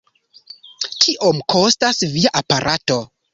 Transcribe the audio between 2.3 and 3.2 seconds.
aparato?